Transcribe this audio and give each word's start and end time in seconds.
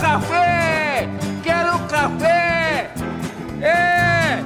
café! 0.00 1.08
Quero 1.42 1.78
café! 1.88 2.90
É! 3.60 4.44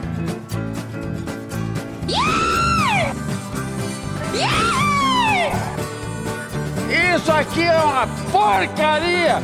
Isso 7.15 7.33
aqui 7.33 7.63
é 7.63 7.77
uma 7.77 8.07
porcaria! 8.31 9.43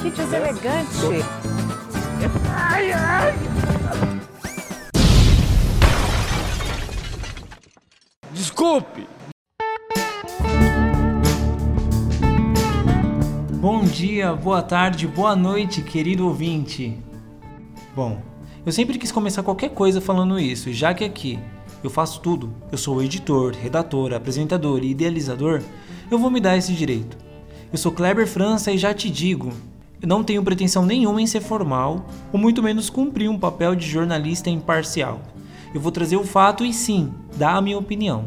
Que 0.00 0.10
deselegante. 0.10 1.24
Ai, 2.54 2.92
ai! 2.92 3.34
Desculpe! 8.32 9.08
Bom 13.72 13.84
dia, 13.84 14.34
boa 14.34 14.60
tarde, 14.62 15.06
boa 15.06 15.36
noite, 15.36 15.80
querido 15.80 16.26
ouvinte. 16.26 16.98
Bom, 17.94 18.20
eu 18.66 18.72
sempre 18.72 18.98
quis 18.98 19.12
começar 19.12 19.44
qualquer 19.44 19.70
coisa 19.70 20.00
falando 20.00 20.40
isso, 20.40 20.68
e 20.68 20.74
já 20.74 20.92
que 20.92 21.04
aqui 21.04 21.38
eu 21.80 21.88
faço 21.88 22.20
tudo, 22.20 22.52
eu 22.72 22.76
sou 22.76 23.00
editor, 23.00 23.54
redator, 23.54 24.12
apresentador 24.12 24.82
e 24.82 24.90
idealizador, 24.90 25.62
eu 26.10 26.18
vou 26.18 26.32
me 26.32 26.40
dar 26.40 26.56
esse 26.56 26.72
direito. 26.72 27.16
Eu 27.70 27.78
sou 27.78 27.92
Kleber 27.92 28.26
França 28.26 28.72
e 28.72 28.76
já 28.76 28.92
te 28.92 29.08
digo, 29.08 29.52
eu 30.02 30.08
não 30.08 30.24
tenho 30.24 30.42
pretensão 30.42 30.84
nenhuma 30.84 31.22
em 31.22 31.26
ser 31.28 31.40
formal, 31.40 32.06
ou 32.32 32.40
muito 32.40 32.64
menos 32.64 32.90
cumprir 32.90 33.30
um 33.30 33.38
papel 33.38 33.76
de 33.76 33.86
jornalista 33.86 34.50
imparcial. 34.50 35.20
Eu 35.72 35.80
vou 35.80 35.92
trazer 35.92 36.16
o 36.16 36.24
fato 36.24 36.64
e 36.64 36.74
sim, 36.74 37.12
dar 37.36 37.54
a 37.54 37.62
minha 37.62 37.78
opinião. 37.78 38.24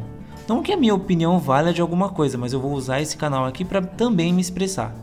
Não 0.47 0.63
que 0.63 0.71
a 0.71 0.77
minha 0.77 0.95
opinião 0.95 1.37
valha 1.37 1.73
de 1.73 1.81
alguma 1.81 2.07
coisa, 2.07 2.37
mas 2.37 2.53
eu 2.53 2.61
vou 2.61 2.71
usar 2.71 3.01
esse 3.01 3.17
canal 3.17 3.43
aqui 3.43 3.65
para 3.65 3.81
também 3.81 4.31
me 4.31 4.39
expressar. 4.39 5.02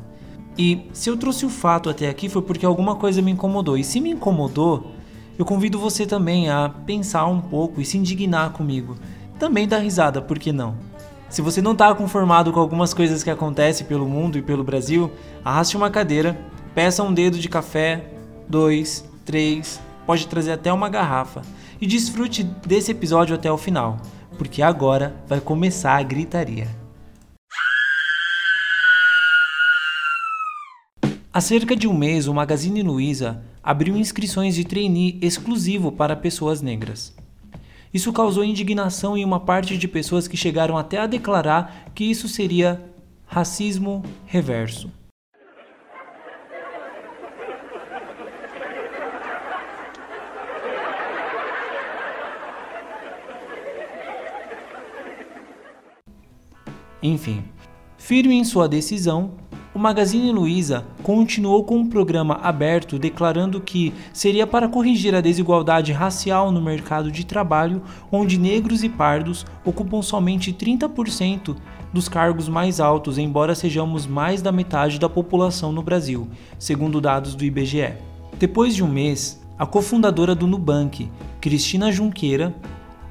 E 0.61 0.91
se 0.93 1.09
eu 1.09 1.17
trouxe 1.17 1.47
o 1.47 1.49
fato 1.49 1.89
até 1.89 2.07
aqui 2.07 2.29
foi 2.29 2.43
porque 2.43 2.67
alguma 2.67 2.95
coisa 2.95 3.23
me 3.23 3.31
incomodou. 3.31 3.79
E 3.79 3.83
se 3.83 3.99
me 3.99 4.11
incomodou, 4.11 4.93
eu 5.39 5.45
convido 5.47 5.79
você 5.79 6.05
também 6.05 6.51
a 6.51 6.69
pensar 6.85 7.25
um 7.25 7.41
pouco 7.41 7.81
e 7.81 7.85
se 7.87 7.97
indignar 7.97 8.51
comigo. 8.51 8.95
Também 9.39 9.67
dar 9.67 9.79
risada, 9.79 10.21
por 10.21 10.39
que 10.39 10.53
não? 10.53 10.75
Se 11.31 11.41
você 11.41 11.63
não 11.63 11.73
está 11.73 11.95
conformado 11.95 12.53
com 12.53 12.61
algumas 12.61 12.93
coisas 12.93 13.25
que 13.25 13.31
acontecem 13.31 13.87
pelo 13.87 14.07
mundo 14.07 14.37
e 14.37 14.43
pelo 14.43 14.63
Brasil, 14.63 15.11
arraste 15.43 15.79
uma 15.79 15.89
cadeira, 15.89 16.39
peça 16.75 17.03
um 17.03 17.15
dedo 17.15 17.39
de 17.39 17.49
café, 17.49 18.13
dois, 18.47 19.03
três, 19.25 19.81
pode 20.05 20.27
trazer 20.27 20.53
até 20.53 20.71
uma 20.71 20.91
garrafa 20.91 21.41
e 21.81 21.87
desfrute 21.87 22.43
desse 22.43 22.91
episódio 22.91 23.35
até 23.35 23.51
o 23.51 23.57
final, 23.57 23.97
porque 24.37 24.61
agora 24.61 25.17
vai 25.27 25.41
começar 25.41 25.97
a 25.97 26.03
gritaria. 26.03 26.80
Há 31.33 31.41
cerca 31.41 31.77
de 31.77 31.87
um 31.87 31.97
mês, 31.97 32.27
o 32.27 32.35
Magazine 32.35 32.83
Luiza 32.83 33.41
abriu 33.63 33.97
inscrições 33.97 34.57
de 34.57 34.65
trainee 34.65 35.17
exclusivo 35.23 35.93
para 35.93 36.17
pessoas 36.17 36.61
negras. 36.61 37.15
Isso 37.95 38.13
causou 38.13 38.43
indignação 38.43 39.17
em 39.17 39.25
uma 39.25 39.39
parte 39.39 39.79
de 39.79 39.87
pessoas 39.87 40.27
que 40.27 40.37
chegaram 40.37 40.77
até 40.77 40.99
a 40.99 41.07
declarar 41.07 41.93
que 41.95 42.03
isso 42.03 42.27
seria 42.27 42.85
racismo 43.27 44.03
reverso. 44.27 44.91
Enfim, 57.01 57.45
firme 57.97 58.35
em 58.35 58.43
sua 58.43 58.69
decisão, 58.69 59.39
o 59.73 59.79
Magazine 59.79 60.33
Luiza 60.33 60.85
continuou 61.03 61.63
com 61.63 61.77
um 61.77 61.89
programa 61.89 62.41
aberto 62.43 62.99
declarando 62.99 63.61
que 63.61 63.95
seria 64.13 64.47
para 64.47 64.69
corrigir 64.69 65.15
a 65.15 65.21
desigualdade 65.21 65.93
racial 65.93 66.51
no 66.51 66.61
mercado 66.61 67.11
de 67.11 67.25
trabalho, 67.25 67.83
onde 68.11 68.39
negros 68.39 68.83
e 68.83 68.89
pardos 68.89 69.47
ocupam 69.65 70.03
somente 70.03 70.53
30% 70.53 71.57
dos 71.93 72.09
cargos 72.09 72.49
mais 72.49 72.81
altos, 72.81 73.17
embora 73.17 73.55
sejamos 73.55 74.07
mais 74.07 74.43
da 74.43 74.51
metade 74.51 74.99
da 74.99 75.09
população 75.09 75.71
no 75.71 75.83
Brasil, 75.83 76.29
segundo 76.59 77.01
dados 77.01 77.35
do 77.35 77.45
IBGE. 77.45 77.95
Depois 78.39 78.75
de 78.75 78.83
um 78.83 78.89
mês, 78.89 79.41
a 79.57 79.67
cofundadora 79.67 80.35
do 80.35 80.47
Nubank, 80.47 81.09
Cristina 81.41 81.93
Junqueira, 81.93 82.55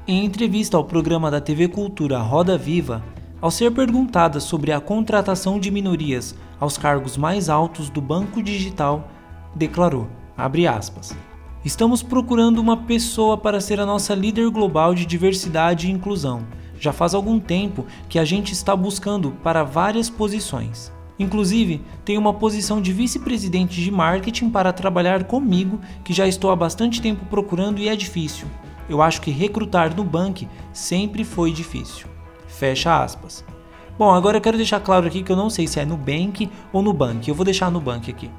em 0.06 0.24
entrevista 0.24 0.76
ao 0.76 0.84
programa 0.84 1.30
da 1.30 1.40
TV 1.40 1.68
Cultura 1.68 2.18
Roda 2.18 2.58
Viva, 2.58 3.02
ao 3.40 3.50
ser 3.50 3.70
perguntada 3.70 4.40
sobre 4.40 4.72
a 4.72 4.80
contratação 4.80 5.58
de 5.58 5.70
minorias 5.70 6.34
aos 6.60 6.76
cargos 6.76 7.16
mais 7.16 7.48
altos 7.48 7.88
do 7.88 8.00
banco 8.00 8.42
digital, 8.42 9.08
declarou, 9.54 10.06
aspas, 10.36 11.16
Estamos 11.64 12.02
procurando 12.02 12.58
uma 12.58 12.76
pessoa 12.76 13.36
para 13.36 13.60
ser 13.60 13.80
a 13.80 13.86
nossa 13.86 14.14
líder 14.14 14.48
global 14.48 14.94
de 14.94 15.04
diversidade 15.04 15.88
e 15.88 15.90
inclusão. 15.90 16.46
Já 16.78 16.92
faz 16.92 17.14
algum 17.14 17.38
tempo 17.38 17.84
que 18.08 18.18
a 18.18 18.24
gente 18.24 18.52
está 18.52 18.74
buscando 18.74 19.32
para 19.42 19.62
várias 19.62 20.08
posições. 20.08 20.90
Inclusive, 21.18 21.82
tem 22.02 22.16
uma 22.16 22.32
posição 22.32 22.80
de 22.80 22.94
vice-presidente 22.94 23.82
de 23.82 23.90
marketing 23.90 24.48
para 24.48 24.72
trabalhar 24.72 25.24
comigo, 25.24 25.78
que 26.02 26.14
já 26.14 26.26
estou 26.26 26.50
há 26.50 26.56
bastante 26.56 27.02
tempo 27.02 27.26
procurando 27.26 27.78
e 27.78 27.90
é 27.90 27.94
difícil. 27.94 28.48
Eu 28.88 29.02
acho 29.02 29.20
que 29.20 29.30
recrutar 29.30 29.94
no 29.94 30.02
banco 30.02 30.46
sempre 30.72 31.22
foi 31.22 31.52
difícil. 31.52 32.06
Fecha 32.46 33.02
aspas. 33.02 33.44
Bom, 34.00 34.14
agora 34.14 34.38
eu 34.38 34.40
quero 34.40 34.56
deixar 34.56 34.80
claro 34.80 35.06
aqui 35.06 35.22
que 35.22 35.30
eu 35.30 35.36
não 35.36 35.50
sei 35.50 35.66
se 35.66 35.78
é 35.78 35.84
no 35.84 35.94
Bank 35.94 36.50
ou 36.72 36.80
no 36.80 36.90
Bank. 36.90 37.28
Eu 37.28 37.34
vou 37.34 37.44
deixar 37.44 37.70
no 37.70 37.82
Bank 37.82 38.10
aqui. 38.10 38.30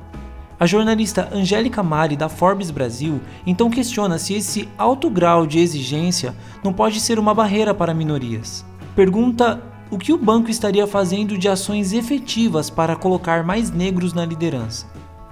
A 0.60 0.66
jornalista 0.66 1.30
Angélica 1.32 1.84
Mari 1.84 2.18
da 2.18 2.28
Forbes 2.28 2.72
Brasil 2.72 3.22
então 3.46 3.70
questiona 3.70 4.18
se 4.18 4.34
esse 4.34 4.68
alto 4.76 5.08
grau 5.08 5.46
de 5.46 5.60
exigência 5.60 6.34
não 6.64 6.74
pode 6.74 7.00
ser 7.00 7.20
uma 7.20 7.32
barreira 7.32 7.76
para 7.76 7.94
minorias. 7.94 8.66
Pergunta 8.96 9.62
o 9.92 10.00
que 10.00 10.12
o 10.12 10.18
banco 10.18 10.50
estaria 10.50 10.88
fazendo 10.88 11.38
de 11.38 11.48
ações 11.48 11.94
efetivas 11.94 12.72
para 12.72 12.96
colocar 12.96 13.44
mais 13.44 13.70
negros 13.70 14.14
na 14.14 14.26
liderança. 14.26 14.88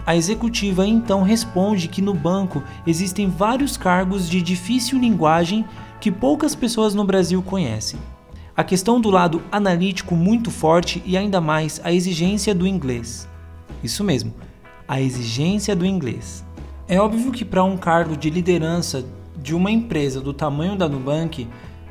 A 0.05 0.15
executiva 0.15 0.85
então 0.85 1.23
responde 1.23 1.87
que 1.87 2.03
no 2.03 2.13
banco 2.13 2.61
existem 2.85 3.31
vários 3.31 3.77
cargos 3.77 4.29
de 4.29 4.43
difícil 4.43 4.99
linguagem 4.99 5.65
que 5.99 6.11
poucas 6.11 6.53
pessoas 6.53 6.93
no 6.93 7.03
Brasil 7.03 7.41
conhecem 7.41 7.99
a 8.59 8.63
questão 8.65 8.99
do 8.99 9.09
lado 9.09 9.41
analítico 9.49 10.13
muito 10.13 10.51
forte 10.51 11.01
e 11.05 11.15
ainda 11.15 11.39
mais 11.39 11.79
a 11.81 11.93
exigência 11.93 12.53
do 12.53 12.67
inglês. 12.67 13.25
Isso 13.81 14.03
mesmo, 14.03 14.33
a 14.85 14.99
exigência 14.99 15.73
do 15.73 15.85
inglês. 15.85 16.43
É 16.85 16.99
óbvio 16.99 17.31
que 17.31 17.45
para 17.45 17.63
um 17.63 17.77
cargo 17.77 18.17
de 18.17 18.29
liderança 18.29 19.05
de 19.37 19.55
uma 19.55 19.71
empresa 19.71 20.19
do 20.19 20.33
tamanho 20.33 20.75
da 20.75 20.89
Nubank 20.89 21.47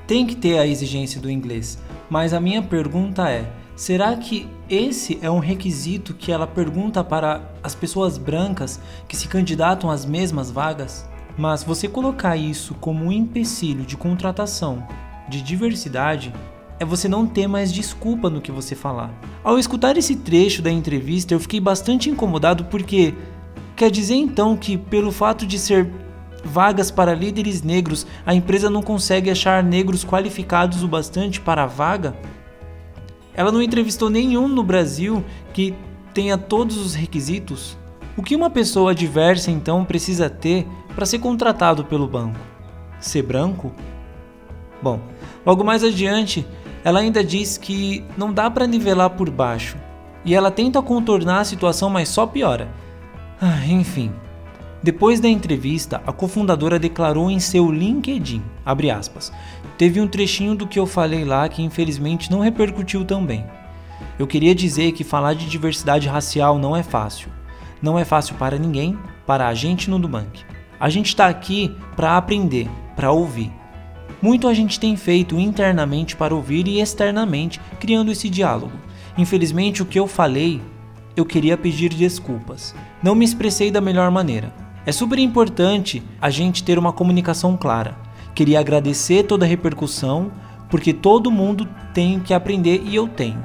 tem 0.07 0.27
que 0.27 0.37
ter 0.37 0.59
a 0.59 0.67
exigência 0.67 1.19
do 1.19 1.31
inglês, 1.31 1.79
mas 2.11 2.35
a 2.35 2.41
minha 2.41 2.61
pergunta 2.61 3.31
é: 3.31 3.51
será 3.75 4.15
que 4.15 4.47
esse 4.69 5.19
é 5.23 5.31
um 5.31 5.39
requisito 5.39 6.13
que 6.13 6.31
ela 6.31 6.47
pergunta 6.47 7.03
para 7.03 7.51
as 7.63 7.75
pessoas 7.75 8.19
brancas 8.19 8.79
que 9.09 9.17
se 9.17 9.27
candidatam 9.27 9.89
às 9.89 10.05
mesmas 10.05 10.51
vagas? 10.51 11.09
Mas 11.35 11.63
você 11.63 11.89
colocar 11.89 12.37
isso 12.37 12.75
como 12.75 13.07
um 13.07 13.13
empecilho 13.13 13.87
de 13.87 13.97
contratação 13.97 14.87
de 15.31 15.43
diversidade 15.43 16.33
é 16.81 16.85
você 16.85 17.09
não 17.09 17.27
ter 17.27 17.47
mais 17.47 17.73
desculpa 17.73 18.31
no 18.31 18.41
que 18.41 18.53
você 18.53 18.75
falar. 18.75 19.13
Ao 19.43 19.59
escutar 19.59 19.97
esse 19.97 20.17
trecho 20.17 20.63
da 20.63 20.71
entrevista, 20.71 21.35
eu 21.35 21.41
fiquei 21.41 21.61
bastante 21.61 22.09
incomodado 22.09 22.65
porque 22.67 23.15
quer 23.75 23.91
dizer 23.91 24.15
então 24.15 24.57
que 24.57 24.77
pelo 24.77 25.11
fato 25.11 25.47
de 25.47 25.59
ser 25.59 25.91
vagas 26.45 26.91
para 26.91 27.15
líderes 27.15 27.63
negros, 27.63 28.07
a 28.25 28.35
empresa 28.35 28.71
não 28.71 28.83
consegue 28.83 29.31
achar 29.31 29.63
negros 29.63 30.05
qualificados 30.05 30.83
o 30.83 30.89
bastante 30.89 31.41
para 31.41 31.65
a 31.65 31.67
vaga? 31.67 32.17
Ela 33.35 33.53
não 33.53 33.63
entrevistou 33.63 34.11
nenhum 34.11 34.49
no 34.49 34.63
Brasil 34.63 35.25
que 35.53 35.75
tenha 36.15 36.37
todos 36.37 36.77
os 36.77 36.95
requisitos? 36.95 37.77
O 38.17 38.23
que 38.23 38.35
uma 38.35 38.51
pessoa 38.51 38.95
diversa 38.95 39.51
então 39.51 39.85
precisa 39.85 40.29
ter 40.29 40.67
para 40.95 41.07
ser 41.07 41.21
contratado 41.21 41.85
pelo 41.85 42.09
banco? 42.09 42.39
Ser 42.99 43.23
branco? 43.23 43.73
Bom, 44.83 45.01
logo 45.47 45.63
mais 45.63 45.85
adiante, 45.85 46.47
ela 46.89 47.01
ainda 47.01 47.23
diz 47.23 47.59
que 47.59 48.03
não 48.17 48.33
dá 48.33 48.51
para 48.51 48.67
nivelar 48.67 49.11
por 49.11 49.29
baixo 49.29 49.77
e 50.25 50.35
ela 50.35 50.51
tenta 50.51 50.81
contornar 50.81 51.41
a 51.41 51.45
situação, 51.45 51.91
mas 51.91 52.09
só 52.09 52.27
piora. 52.27 52.67
Ah, 53.39 53.63
enfim. 53.67 54.11
Depois 54.83 55.21
da 55.21 55.29
entrevista, 55.29 56.01
a 56.07 56.13
cofundadora 56.15 56.79
declarou 56.79 57.31
em 57.31 57.39
seu 57.41 57.71
LinkedIn, 57.71 58.43
aspas, 58.65 59.31
teve 59.77 60.01
um 60.01 60.09
trechinho 60.09 60.55
do 60.55 60.67
que 60.67 60.79
eu 60.79 60.87
falei 60.87 61.27
lá 61.27 61.47
que 61.47 61.63
infelizmente 61.63 62.31
não 62.31 62.41
repercutiu 62.41 63.05
tão 63.05 63.23
bem. 63.23 63.45
Eu 64.19 64.27
queria 64.27 64.55
dizer 64.55 64.93
que 64.93 65.05
falar 65.05 65.35
de 65.35 65.45
diversidade 65.45 66.09
racial 66.09 66.59
não 66.59 66.75
é 66.75 66.83
fácil. 66.83 67.29
Não 67.83 67.99
é 67.99 68.05
fácil 68.07 68.35
para 68.37 68.57
ninguém, 68.57 68.99
para 69.27 69.47
a 69.47 69.53
gente 69.53 69.91
no 69.91 69.99
Nubank. 69.99 70.43
A 70.81 70.89
gente 70.89 71.09
está 71.09 71.27
aqui 71.27 71.77
para 71.95 72.17
aprender, 72.17 72.67
para 72.97 73.13
ouvir. 73.13 73.53
Muito 74.21 74.49
a 74.49 74.55
gente 74.55 74.81
tem 74.81 74.97
feito 74.97 75.39
internamente 75.39 76.17
para 76.17 76.35
ouvir 76.35 76.67
e 76.67 76.81
externamente, 76.81 77.61
criando 77.79 78.11
esse 78.11 78.29
diálogo. 78.29 78.73
Infelizmente, 79.17 79.83
o 79.83 79.87
que 79.87 79.99
eu 79.99 80.07
falei 80.07 80.61
eu 81.19 81.27
queria 81.27 81.57
pedir 81.57 81.89
desculpas. 81.89 82.75
Não 83.03 83.15
me 83.15 83.25
expressei 83.25 83.73
da 83.73 83.81
melhor 83.81 84.09
maneira. 84.09 84.55
É 84.87 84.93
super 84.93 85.19
importante 85.19 86.01
a 86.21 86.31
gente 86.31 86.63
ter 86.63 86.79
uma 86.79 86.93
comunicação 86.93 87.57
clara. 87.57 87.99
Queria 88.37 88.61
agradecer 88.61 89.25
toda 89.25 89.45
a 89.45 89.49
repercussão, 89.49 90.31
porque 90.71 90.93
todo 90.93 91.31
mundo 91.31 91.69
tem 91.93 92.21
que 92.21 92.33
aprender 92.33 92.83
e 92.85 92.95
eu 92.95 93.09
tenho. 93.09 93.45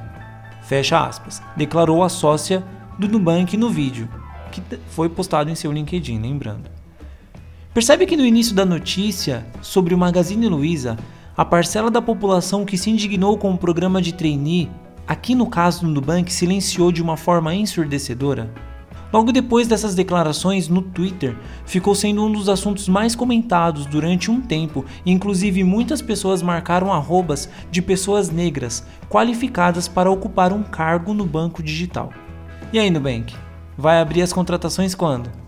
Fecha 0.62 1.04
aspas. 1.04 1.42
Declarou 1.58 2.04
a 2.04 2.10
sócia 2.10 2.64
do 2.98 3.08
Nubank 3.08 3.58
no 3.58 3.70
vídeo, 3.70 4.08
que 4.52 4.62
foi 4.90 5.10
postado 5.10 5.50
em 5.50 5.56
seu 5.56 5.72
LinkedIn, 5.72 6.22
lembrando. 6.22 6.73
Percebe 7.74 8.06
que 8.06 8.16
no 8.16 8.24
início 8.24 8.54
da 8.54 8.64
notícia 8.64 9.44
sobre 9.60 9.96
o 9.96 9.98
Magazine 9.98 10.48
Luiza, 10.48 10.96
a 11.36 11.44
parcela 11.44 11.90
da 11.90 12.00
população 12.00 12.66
que 12.66 12.78
se 12.78 12.92
indignou 12.92 13.36
com 13.36 13.52
o 13.52 13.58
programa 13.58 14.00
de 14.00 14.14
trainee, 14.14 14.70
aqui 15.08 15.34
no 15.34 15.48
caso 15.48 15.82
do 15.82 15.88
Nubank, 15.88 16.32
silenciou 16.32 16.92
de 16.92 17.02
uma 17.02 17.18
forma 17.18 17.56
ensurdecedora? 17.56 18.54
Logo 19.12 19.32
depois 19.32 19.68
dessas 19.68 19.96
declarações 19.96 20.68
no 20.68 20.84
Twitter, 20.84 21.36
ficou 21.66 21.96
sendo 21.96 22.24
um 22.24 22.32
dos 22.32 22.48
assuntos 22.48 22.88
mais 22.88 23.16
comentados 23.16 23.88
durante 23.88 24.30
um 24.30 24.40
tempo, 24.40 24.86
e 25.04 25.12
inclusive 25.12 25.64
muitas 25.64 26.00
pessoas 26.00 26.44
marcaram 26.44 26.94
arrobas 26.94 27.50
de 27.72 27.82
pessoas 27.82 28.30
negras 28.30 28.86
qualificadas 29.10 29.88
para 29.88 30.12
ocupar 30.12 30.54
um 30.54 30.62
cargo 30.62 31.12
no 31.12 31.26
banco 31.26 31.64
digital. 31.64 32.14
E 32.72 32.78
aí, 32.78 32.92
Nubank? 32.92 33.34
Vai 33.76 34.00
abrir 34.00 34.22
as 34.22 34.32
contratações 34.32 34.94
quando? 34.94 35.43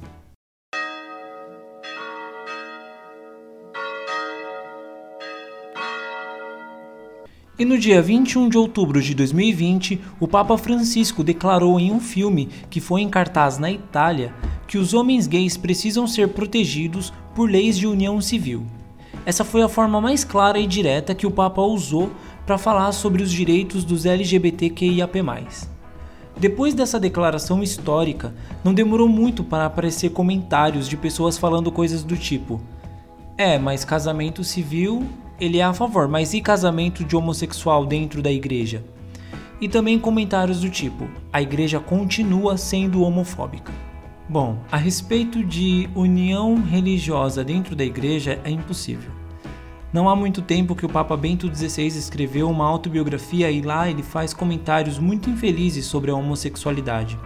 E 7.58 7.64
no 7.64 7.78
dia 7.78 8.02
21 8.02 8.50
de 8.50 8.58
outubro 8.58 9.02
de 9.02 9.16
2020, 9.16 10.02
o 10.20 10.28
Papa 10.28 10.58
Francisco 10.58 11.24
declarou 11.24 11.80
em 11.80 11.90
um 11.90 12.02
filme 12.02 12.50
que 12.70 12.82
foi 12.82 13.00
em 13.00 13.08
cartaz 13.08 13.58
na 13.58 13.72
Itália 13.72 14.34
que 14.68 14.78
os 14.78 14.94
homens 14.94 15.26
gays 15.26 15.56
precisam 15.56 16.06
ser 16.06 16.28
protegidos 16.28 17.14
por 17.34 17.50
leis 17.50 17.78
de 17.78 17.88
união 17.88 18.20
civil. 18.20 18.66
Essa 19.26 19.46
foi 19.46 19.62
a 19.62 19.70
forma 19.70 20.02
mais 20.02 20.26
clara 20.26 20.60
e 20.60 20.68
direta 20.68 21.16
que 21.16 21.26
o 21.26 21.32
Papa 21.32 21.62
usou 21.62 22.12
para 22.46 22.58
falar 22.58 22.92
sobre 22.92 23.24
os 23.24 23.32
direitos 23.32 23.86
dos 23.86 24.06
LGBTQIAP+. 24.06 25.24
Depois 26.38 26.74
dessa 26.74 27.00
declaração 27.00 27.64
histórica, 27.64 28.36
não 28.66 28.74
demorou 28.74 29.08
muito 29.08 29.46
para 29.46 29.66
aparecer 29.66 30.10
comentários 30.10 30.90
de 30.90 30.98
pessoas 30.98 31.38
falando 31.38 31.72
coisas 31.72 32.04
do 32.04 32.18
tipo: 32.18 32.60
"É, 33.38 33.58
mas 33.58 33.86
casamento 33.86 34.44
civil 34.44 35.08
ele 35.40 35.60
é 35.60 35.64
a 35.64 35.74
favor, 35.74 36.08
mas 36.08 36.34
e 36.34 36.42
casamento 36.42 37.04
de 37.04 37.16
homossexual 37.16 37.86
dentro 37.86 38.22
da 38.22 38.32
igreja? 38.32 38.84
E 39.60 39.68
também 39.68 40.00
comentários 40.00 40.62
do 40.62 40.70
tipo: 40.70 41.08
a 41.32 41.42
igreja 41.42 41.80
continua 41.80 42.58
sendo 42.58 43.04
homofóbica. 43.04 43.72
Bom, 44.28 44.58
a 44.72 44.78
respeito 44.78 45.44
de 45.44 45.88
união 45.96 46.56
religiosa 46.56 47.44
dentro 47.44 47.76
da 47.76 47.84
igreja 47.84 48.40
é 48.44 48.50
impossível. 48.50 49.12
Não 49.94 50.10
há 50.10 50.16
muito 50.16 50.42
tempo 50.42 50.76
que 50.76 50.86
o 50.86 50.90
Papa 50.90 51.16
Bento 51.16 51.48
XVI 51.54 51.88
escreveu 51.88 52.50
uma 52.50 52.66
autobiografia 52.66 53.50
e 53.52 53.62
lá 53.62 53.90
ele 53.90 54.04
faz 54.04 54.34
comentários 54.34 55.00
muito 55.00 55.30
infelizes 55.30 55.86
sobre 55.86 56.12
a 56.12 56.16
homossexualidade. 56.16 57.18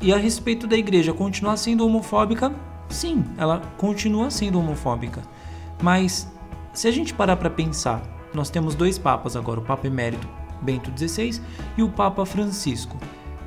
E 0.00 0.12
a 0.12 0.16
respeito 0.16 0.66
da 0.66 0.76
igreja 0.76 1.12
continuar 1.12 1.56
sendo 1.56 1.86
homofóbica, 1.86 2.52
sim, 2.88 3.24
ela 3.38 3.60
continua 3.76 4.30
sendo 4.30 4.58
homofóbica. 4.58 5.22
Mas 5.80 6.28
se 6.76 6.86
a 6.86 6.90
gente 6.90 7.14
parar 7.14 7.36
para 7.36 7.48
pensar, 7.48 8.02
nós 8.34 8.50
temos 8.50 8.74
dois 8.74 8.98
papas 8.98 9.34
agora, 9.34 9.60
o 9.60 9.62
Papa 9.62 9.86
Emérito 9.86 10.28
Bento 10.60 10.92
XVI 10.94 11.40
e 11.74 11.82
o 11.82 11.88
Papa 11.88 12.26
Francisco. 12.26 12.98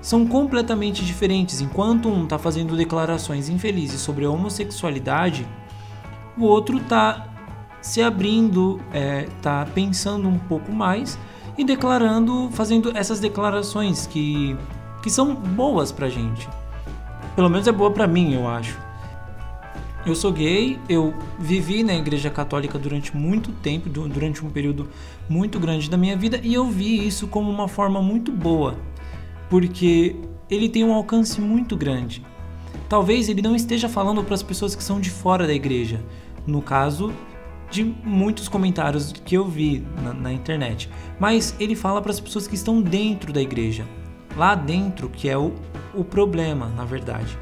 São 0.02 0.26
completamente 0.26 1.06
diferentes. 1.06 1.62
Enquanto 1.62 2.10
um 2.10 2.24
está 2.24 2.40
fazendo 2.40 2.76
declarações 2.76 3.48
infelizes 3.48 4.02
sobre 4.02 4.26
a 4.26 4.32
homossexualidade, 4.32 5.48
o 6.36 6.44
outro 6.44 6.78
está 6.78 7.28
se 7.80 8.02
abrindo, 8.02 8.82
está 9.38 9.62
é, 9.62 9.72
pensando 9.76 10.28
um 10.28 10.40
pouco 10.40 10.72
mais 10.72 11.16
e 11.56 11.64
declarando, 11.64 12.50
fazendo 12.52 12.98
essas 12.98 13.20
declarações 13.20 14.08
que, 14.08 14.58
que 15.04 15.10
são 15.12 15.36
boas 15.36 15.92
pra 15.92 16.10
gente. 16.10 16.50
Pelo 17.36 17.48
menos 17.48 17.68
é 17.68 17.72
boa 17.72 17.92
para 17.92 18.08
mim, 18.08 18.34
eu 18.34 18.48
acho. 18.48 18.89
Eu 20.06 20.16
sou 20.16 20.32
gay, 20.32 20.80
eu 20.88 21.14
vivi 21.38 21.84
na 21.84 21.94
igreja 21.94 22.30
católica 22.30 22.80
durante 22.80 23.16
muito 23.16 23.52
tempo, 23.52 23.90
durante 23.90 24.46
um 24.46 24.50
período 24.50 24.88
muito 25.28 25.60
grande 25.60 25.90
da 25.90 25.98
minha 25.98 26.16
vida, 26.16 26.40
e 26.42 26.54
eu 26.54 26.66
vi 26.66 27.06
isso 27.06 27.28
como 27.28 27.52
uma 27.52 27.68
forma 27.68 28.02
muito 28.02 28.32
boa, 28.32 28.78
porque 29.50 30.16
ele 30.50 30.70
tem 30.70 30.86
um 30.86 30.94
alcance 30.94 31.42
muito 31.42 31.76
grande. 31.76 32.24
Talvez 32.88 33.28
ele 33.28 33.42
não 33.42 33.56
esteja 33.56 33.90
falando 33.90 34.24
para 34.24 34.34
as 34.34 34.42
pessoas 34.42 34.74
que 34.74 34.84
são 34.84 35.02
de 35.02 35.10
fora 35.10 35.46
da 35.46 35.54
igreja, 35.54 36.02
no 36.48 36.62
caso 36.62 37.14
de 37.70 37.84
muitos 37.84 38.48
comentários 38.48 39.12
que 39.12 39.36
eu 39.36 39.46
vi 39.46 39.86
na, 40.02 40.14
na 40.14 40.34
internet, 40.34 40.90
mas 41.20 41.54
ele 41.60 41.76
fala 41.76 42.02
para 42.02 42.12
as 42.12 42.20
pessoas 42.22 42.48
que 42.48 42.56
estão 42.56 42.82
dentro 42.82 43.34
da 43.34 43.42
igreja, 43.42 43.86
lá 44.36 44.56
dentro 44.56 45.10
que 45.10 45.28
é 45.30 45.38
o, 45.38 45.54
o 45.94 46.06
problema, 46.06 46.68
na 46.70 46.86
verdade. 46.86 47.38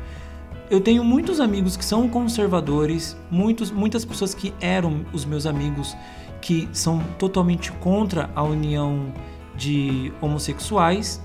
Eu 0.70 0.82
tenho 0.82 1.02
muitos 1.02 1.40
amigos 1.40 1.78
que 1.78 1.86
são 1.86 2.10
conservadores, 2.10 3.16
muitos, 3.32 3.72
muitas 3.72 4.04
pessoas 4.04 4.34
que 4.34 4.54
eram 4.60 5.06
os 5.14 5.24
meus 5.24 5.46
amigos 5.46 5.96
que 6.42 6.68
são 6.74 7.00
totalmente 7.18 7.72
contra 7.72 8.30
a 8.36 8.44
união 8.44 9.14
de 9.56 10.12
homossexuais. 10.20 11.22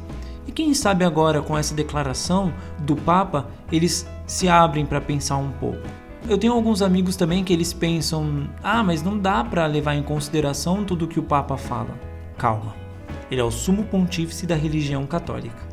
E 0.47 0.53
quem 0.53 0.73
sabe 0.75 1.05
agora 1.05 1.43
com 1.43 1.59
essa 1.59 1.75
declaração 1.75 2.53
do 2.79 2.95
Papa, 2.95 3.49
eles 3.71 4.07
se 4.29 4.49
abrem 4.49 4.87
para 4.87 5.01
pensar 5.01 5.39
um 5.39 5.51
pouco. 5.51 5.89
Eu 6.29 6.39
tenho 6.39 6.53
alguns 6.53 6.81
amigos 6.81 7.17
também 7.17 7.43
que 7.43 7.53
eles 7.53 7.73
pensam: 7.73 8.49
"Ah, 8.63 8.85
mas 8.85 9.03
não 9.03 9.19
dá 9.19 9.43
para 9.43 9.67
levar 9.67 9.97
em 9.97 10.05
consideração 10.05 10.85
tudo 10.85 11.09
que 11.09 11.19
o 11.19 11.25
Papa 11.25 11.57
fala". 11.57 11.99
Calma. 12.39 12.77
Ele 13.29 13.41
é 13.41 13.45
o 13.45 13.51
sumo 13.51 13.83
pontífice 13.85 14.47
da 14.47 14.55
religião 14.55 15.05
católica. 15.05 15.72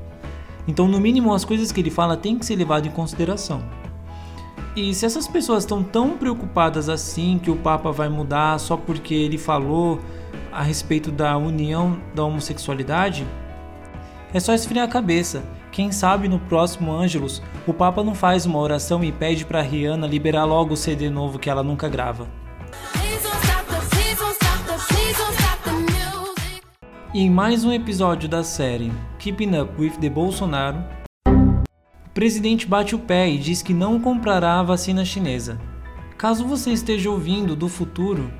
Então, 0.69 0.88
no 0.88 1.00
mínimo, 1.00 1.33
as 1.33 1.44
coisas 1.44 1.71
que 1.71 1.80
ele 1.81 1.89
fala 1.89 2.16
têm 2.16 2.38
que 2.38 2.45
ser 2.45 2.56
levadas 2.56 2.86
em 2.86 2.94
consideração. 2.94 3.63
E 4.75 4.94
se 4.94 5.04
essas 5.04 5.27
pessoas 5.27 5.63
estão 5.63 5.81
tão 5.81 6.16
preocupadas 6.16 6.89
assim 6.89 7.39
que 7.39 7.50
o 7.50 7.56
Papa 7.56 7.92
vai 7.92 8.07
mudar 8.07 8.60
só 8.60 8.77
porque 8.77 9.16
ele 9.16 9.39
falou 9.39 10.00
a 10.51 10.62
respeito 10.62 11.12
da 11.12 11.36
união 11.36 12.00
da 12.13 12.24
homossexualidade, 12.24 13.25
é 14.31 14.39
só 14.39 14.54
esfriar 14.54 14.86
a 14.86 14.92
cabeça. 14.92 15.44
Quem 15.71 15.92
sabe 15.92 16.30
no 16.30 16.38
próximo 16.38 16.92
Ângelos 16.92 17.42
o 17.65 17.74
Papa 17.74 18.03
não 18.03 18.13
faz 18.13 18.46
uma 18.46 18.60
oração 18.60 19.03
e 19.03 19.12
pede 19.12 19.46
para 19.46 19.63
Rihanna 19.63 20.05
liberar 20.05 20.46
logo 20.46 20.75
o 20.75 20.77
CD 20.77 21.10
novo 21.10 21.39
que 21.39 21.50
ela 21.50 21.63
nunca 21.63 21.89
grava. 21.89 22.27
E 27.12 27.22
em 27.22 27.30
mais 27.30 27.66
um 27.66 27.74
episódio 27.74 28.30
da 28.30 28.44
série 28.44 28.92
Keeping 29.18 29.60
Up 29.60 29.82
with 29.82 29.94
the 30.00 30.08
Bolsonaro, 30.08 30.78
o 31.25 32.10
presidente 32.13 32.68
bate 32.68 32.94
o 32.94 33.00
pé 33.00 33.28
e 33.28 33.39
diz 33.39 33.63
que 33.63 33.74
não 33.74 34.00
comprará 34.00 34.60
a 34.60 34.63
vacina 34.63 35.04
chinesa. 35.04 35.60
Caso 36.20 36.46
você 36.46 36.70
esteja 36.70 37.10
ouvindo 37.10 37.56
do 37.56 37.68
futuro, 37.68 38.32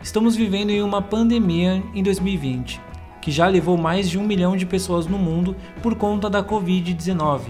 estamos 0.00 0.34
vivendo 0.34 0.70
em 0.70 0.80
uma 0.80 1.02
pandemia 1.02 1.82
em 1.94 2.02
2020, 2.02 2.80
que 3.20 3.30
já 3.30 3.46
levou 3.46 3.76
mais 3.76 4.08
de 4.08 4.18
um 4.18 4.24
milhão 4.24 4.56
de 4.56 4.64
pessoas 4.64 5.06
no 5.06 5.18
mundo 5.18 5.54
por 5.82 5.94
conta 5.94 6.30
da 6.30 6.42
Covid-19, 6.42 7.40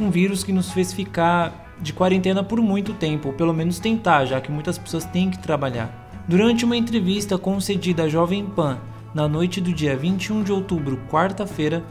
um 0.00 0.10
vírus 0.10 0.42
que 0.42 0.52
nos 0.52 0.72
fez 0.72 0.92
ficar 0.92 1.76
de 1.80 1.92
quarentena 1.92 2.42
por 2.42 2.60
muito 2.60 2.94
tempo, 2.94 3.28
ou 3.28 3.34
pelo 3.34 3.54
menos 3.54 3.78
tentar, 3.78 4.24
já 4.24 4.40
que 4.40 4.50
muitas 4.50 4.76
pessoas 4.76 5.04
têm 5.04 5.30
que 5.30 5.38
trabalhar. 5.38 6.10
Durante 6.26 6.64
uma 6.64 6.76
entrevista 6.76 7.38
concedida 7.38 8.02
à 8.02 8.08
Jovem 8.08 8.44
Pan 8.44 8.80
na 9.14 9.28
noite 9.28 9.60
do 9.60 9.72
dia 9.72 9.96
21 9.96 10.42
de 10.42 10.52
outubro, 10.52 10.98
quarta-feira, 11.10 11.84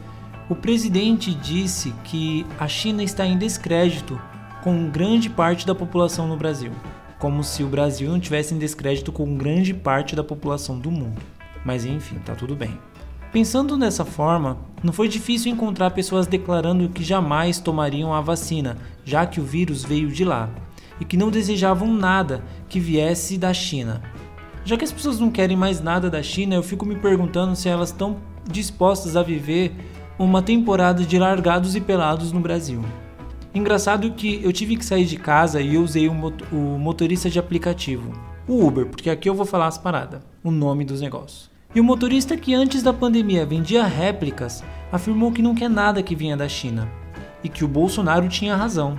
o 0.48 0.54
presidente 0.54 1.34
disse 1.34 1.92
que 2.04 2.46
a 2.58 2.68
China 2.68 3.02
está 3.02 3.26
em 3.26 3.36
descrédito 3.36 4.20
com 4.62 4.88
grande 4.88 5.28
parte 5.28 5.66
da 5.66 5.74
população 5.74 6.28
no 6.28 6.36
Brasil, 6.36 6.72
como 7.18 7.42
se 7.42 7.64
o 7.64 7.68
Brasil 7.68 8.10
não 8.10 8.20
tivesse 8.20 8.54
em 8.54 8.58
descrédito 8.58 9.10
com 9.10 9.36
grande 9.36 9.74
parte 9.74 10.14
da 10.14 10.22
população 10.22 10.78
do 10.78 10.90
mundo. 10.90 11.20
Mas 11.64 11.84
enfim, 11.84 12.16
tá 12.24 12.34
tudo 12.34 12.54
bem. 12.54 12.78
Pensando 13.32 13.76
dessa 13.76 14.04
forma, 14.04 14.56
não 14.82 14.92
foi 14.92 15.08
difícil 15.08 15.52
encontrar 15.52 15.90
pessoas 15.90 16.26
declarando 16.26 16.88
que 16.88 17.02
jamais 17.02 17.58
tomariam 17.58 18.14
a 18.14 18.20
vacina, 18.20 18.78
já 19.04 19.26
que 19.26 19.40
o 19.40 19.44
vírus 19.44 19.84
veio 19.84 20.08
de 20.08 20.24
lá, 20.24 20.48
e 21.00 21.04
que 21.04 21.16
não 21.16 21.30
desejavam 21.30 21.92
nada 21.92 22.42
que 22.68 22.80
viesse 22.80 23.36
da 23.36 23.52
China. 23.52 24.00
Já 24.66 24.76
que 24.76 24.82
as 24.82 24.90
pessoas 24.90 25.20
não 25.20 25.30
querem 25.30 25.56
mais 25.56 25.80
nada 25.80 26.10
da 26.10 26.20
China, 26.20 26.56
eu 26.56 26.62
fico 26.62 26.84
me 26.84 26.96
perguntando 26.96 27.54
se 27.54 27.68
elas 27.68 27.90
estão 27.90 28.16
dispostas 28.50 29.14
a 29.14 29.22
viver 29.22 29.72
uma 30.18 30.42
temporada 30.42 31.04
de 31.04 31.16
largados 31.20 31.76
e 31.76 31.80
pelados 31.80 32.32
no 32.32 32.40
Brasil. 32.40 32.84
Engraçado 33.54 34.10
que 34.10 34.42
eu 34.42 34.52
tive 34.52 34.76
que 34.76 34.84
sair 34.84 35.04
de 35.04 35.18
casa 35.18 35.60
e 35.60 35.78
usei 35.78 36.08
o, 36.08 36.14
motorista 36.80 37.30
de 37.30 37.38
aplicativo, 37.38 38.10
o 38.48 38.66
Uber, 38.66 38.86
porque 38.86 39.08
aqui 39.08 39.28
eu 39.28 39.36
vou 39.36 39.46
falar 39.46 39.68
as 39.68 39.78
paradas, 39.78 40.20
o 40.42 40.50
nome 40.50 40.84
dos 40.84 41.00
negócios. 41.00 41.48
E 41.72 41.80
o 41.80 41.84
motorista 41.84 42.36
que 42.36 42.52
antes 42.52 42.82
da 42.82 42.92
pandemia 42.92 43.46
vendia 43.46 43.84
réplicas 43.84 44.64
afirmou 44.90 45.30
que 45.30 45.42
não 45.42 45.54
quer 45.54 45.70
nada 45.70 46.02
que 46.02 46.16
vinha 46.16 46.36
da 46.36 46.48
China. 46.48 46.90
e 47.44 47.48
que 47.48 47.64
o 47.64 47.68
Bolsonaro 47.68 48.28
tinha 48.28 48.56
razão. 48.56 48.98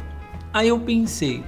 Aí 0.53 0.69
eu 0.69 0.79
pensei, 0.79 1.43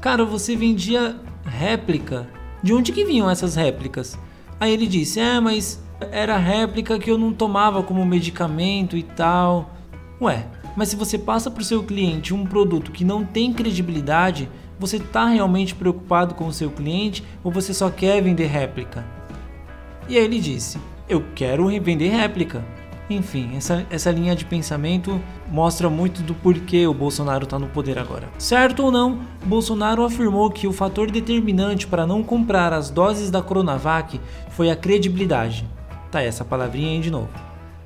cara, 0.00 0.24
você 0.24 0.56
vendia 0.56 1.20
réplica? 1.44 2.39
De 2.62 2.74
onde 2.74 2.92
que 2.92 3.04
vinham 3.04 3.30
essas 3.30 3.54
réplicas? 3.54 4.18
Aí 4.58 4.72
ele 4.72 4.86
disse, 4.86 5.18
é, 5.18 5.40
mas 5.40 5.82
era 6.12 6.36
réplica 6.36 6.98
que 6.98 7.10
eu 7.10 7.18
não 7.18 7.32
tomava 7.32 7.82
como 7.82 8.04
medicamento 8.04 8.96
e 8.96 9.02
tal. 9.02 9.74
Ué, 10.20 10.46
mas 10.76 10.88
se 10.88 10.96
você 10.96 11.18
passa 11.18 11.50
para 11.50 11.62
o 11.62 11.64
seu 11.64 11.82
cliente 11.82 12.34
um 12.34 12.44
produto 12.44 12.92
que 12.92 13.04
não 13.04 13.24
tem 13.24 13.52
credibilidade, 13.52 14.48
você 14.78 14.96
está 14.96 15.26
realmente 15.26 15.74
preocupado 15.74 16.34
com 16.34 16.46
o 16.46 16.52
seu 16.52 16.70
cliente 16.70 17.24
ou 17.42 17.50
você 17.50 17.74
só 17.74 17.90
quer 17.90 18.22
vender 18.22 18.46
réplica? 18.46 19.04
E 20.08 20.16
aí 20.16 20.24
ele 20.24 20.40
disse: 20.40 20.78
Eu 21.08 21.24
quero 21.34 21.68
vender 21.80 22.08
réplica. 22.08 22.64
Enfim, 23.10 23.56
essa, 23.56 23.84
essa 23.90 24.12
linha 24.12 24.36
de 24.36 24.44
pensamento 24.44 25.20
mostra 25.50 25.90
muito 25.90 26.22
do 26.22 26.32
porquê 26.32 26.86
o 26.86 26.94
Bolsonaro 26.94 27.42
está 27.42 27.58
no 27.58 27.66
poder 27.66 27.98
agora. 27.98 28.28
Certo 28.38 28.84
ou 28.84 28.92
não, 28.92 29.18
Bolsonaro 29.44 30.04
afirmou 30.04 30.48
que 30.48 30.68
o 30.68 30.72
fator 30.72 31.10
determinante 31.10 31.88
para 31.88 32.06
não 32.06 32.22
comprar 32.22 32.72
as 32.72 32.88
doses 32.88 33.28
da 33.28 33.42
Coronavac 33.42 34.20
foi 34.50 34.70
a 34.70 34.76
credibilidade. 34.76 35.68
Tá 36.08 36.22
essa 36.22 36.44
palavrinha 36.44 36.92
aí 36.92 37.00
de 37.00 37.10
novo. 37.10 37.28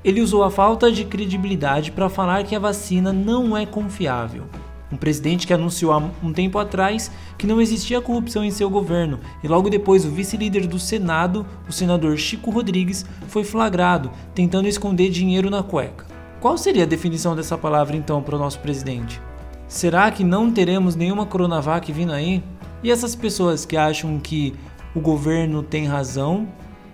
Ele 0.03 0.21
usou 0.21 0.43
a 0.43 0.51
falta 0.51 0.91
de 0.91 1.03
credibilidade 1.03 1.91
para 1.91 2.07
falar 2.07 2.43
que 2.43 2.55
a 2.55 2.59
vacina 2.59 3.11
não 3.11 3.57
é 3.57 3.65
confiável. 3.65 4.43
Um 4.91 4.97
presidente 4.97 5.47
que 5.47 5.53
anunciou 5.53 5.91
há 5.91 5.97
um 6.23 6.31
tempo 6.31 6.59
atrás 6.59 7.11
que 7.37 7.47
não 7.47 7.59
existia 7.59 8.01
corrupção 8.01 8.43
em 8.43 8.51
seu 8.51 8.69
governo, 8.69 9.19
e 9.43 9.47
logo 9.47 9.69
depois 9.69 10.05
o 10.05 10.11
vice-líder 10.11 10.67
do 10.67 10.79
Senado, 10.79 11.45
o 11.67 11.71
senador 11.71 12.17
Chico 12.17 12.51
Rodrigues, 12.51 13.05
foi 13.27 13.43
flagrado 13.43 14.11
tentando 14.33 14.67
esconder 14.67 15.09
dinheiro 15.09 15.49
na 15.49 15.63
cueca. 15.63 16.05
Qual 16.39 16.57
seria 16.57 16.83
a 16.83 16.87
definição 16.87 17.35
dessa 17.35 17.57
palavra 17.57 17.95
então 17.95 18.21
para 18.21 18.35
o 18.35 18.39
nosso 18.39 18.59
presidente? 18.59 19.19
Será 19.67 20.11
que 20.11 20.23
não 20.23 20.51
teremos 20.51 20.95
nenhuma 20.95 21.25
Coronavac 21.25 21.91
vindo 21.91 22.13
aí? 22.13 22.43
E 22.83 22.91
essas 22.91 23.15
pessoas 23.15 23.65
que 23.65 23.75
acham 23.75 24.19
que 24.19 24.53
o 24.93 24.99
governo 24.99 25.63
tem 25.63 25.87
razão 25.87 26.47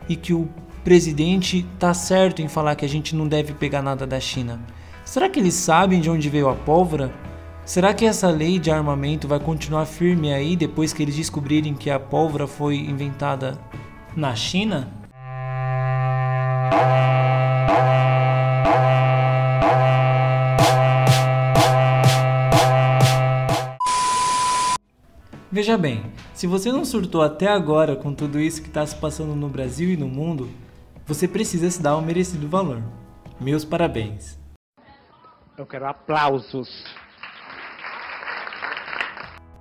e 0.08 0.16
que 0.16 0.34
o 0.34 0.48
presidente 0.84 1.66
está 1.74 1.94
certo 1.94 2.42
em 2.42 2.48
falar 2.48 2.76
que 2.76 2.86
a 2.86 2.90
gente 2.90 3.14
não 3.14 3.28
deve 3.28 3.54
pegar 3.54 3.82
nada 3.82 4.08
da 4.08 4.20
China? 4.22 4.60
Será 5.04 5.28
que 5.28 5.40
eles 5.40 5.54
sabem 5.54 6.00
de 6.00 6.10
onde 6.10 6.30
veio 6.30 6.48
a 6.48 6.56
pólvora? 6.56 7.12
Será 7.72 7.94
que 7.94 8.04
essa 8.04 8.30
lei 8.30 8.60
de 8.60 8.70
armamento 8.70 9.30
vai 9.30 9.40
continuar 9.40 9.86
firme 9.86 10.34
aí 10.34 10.58
depois 10.58 10.92
que 10.92 11.02
eles 11.02 11.16
descobrirem 11.16 11.74
que 11.74 11.90
a 11.90 11.98
pólvora 11.98 12.46
foi 12.46 12.76
inventada 12.76 13.58
na 14.14 14.36
China? 14.36 14.92
Veja 25.50 25.78
bem, 25.78 26.12
se 26.34 26.46
você 26.46 26.74
não 26.74 26.84
surtou 26.84 27.22
até 27.22 27.48
agora 27.48 27.96
com 27.96 28.14
tudo 28.14 28.38
isso 28.38 28.62
que 28.62 28.68
está 28.68 28.86
se 28.86 28.98
passando 28.98 29.34
no 29.34 29.48
Brasil 29.48 29.90
e 29.92 29.96
no 29.96 30.10
mundo, 30.10 30.50
você 31.08 31.26
precisa 31.26 31.72
se 31.72 31.82
dar 31.82 31.96
o 31.96 32.00
um 32.00 32.02
merecido 32.02 32.50
valor. 32.50 32.84
Meus 33.40 33.64
parabéns. 33.64 34.38
Eu 35.58 35.66
quero 35.66 35.88
aplausos. 35.88 36.68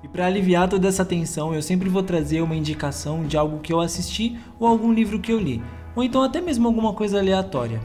E 0.02 0.09
para 0.09 0.26
aliviar 0.26 0.69
toda 0.69 0.88
essa 0.88 1.04
tensão, 1.04 1.54
eu 1.54 1.61
sempre 1.61 1.88
vou 1.88 2.02
trazer 2.02 2.40
uma 2.40 2.57
indicação 2.57 3.25
de 3.25 3.37
algo 3.37 3.59
que 3.61 3.73
eu 3.73 3.80
assisti 3.80 4.38
ou 4.59 4.66
algum 4.66 4.92
livro 4.92 5.21
que 5.21 5.33
eu 5.33 5.38
li, 5.38 5.62
ou 5.95 6.02
então 6.02 6.23
até 6.23 6.40
mesmo 6.40 6.66
alguma 6.66 6.95
coisa 6.95 7.19
aleatória. 7.19 7.80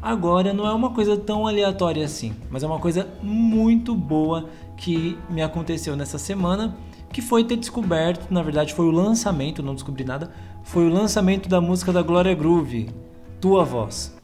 Agora 0.00 0.54
não 0.54 0.66
é 0.66 0.72
uma 0.72 0.90
coisa 0.90 1.16
tão 1.16 1.46
aleatória 1.46 2.02
assim, 2.02 2.32
mas 2.50 2.62
é 2.62 2.66
uma 2.66 2.78
coisa 2.78 3.06
muito 3.22 3.94
boa 3.94 4.48
que 4.74 5.18
me 5.28 5.42
aconteceu 5.42 5.94
nessa 5.94 6.16
semana, 6.16 6.74
que 7.12 7.20
foi 7.20 7.44
ter 7.44 7.56
descoberto, 7.56 8.32
na 8.32 8.42
verdade 8.42 8.72
foi 8.72 8.86
o 8.86 8.90
lançamento, 8.90 9.62
não 9.62 9.74
descobri 9.74 10.04
nada, 10.04 10.32
foi 10.62 10.86
o 10.86 10.92
lançamento 10.92 11.48
da 11.48 11.60
música 11.60 11.92
da 11.92 12.00
Glória 12.00 12.34
Groove, 12.34 12.88
Tua 13.38 13.62
Voz. 13.62 14.19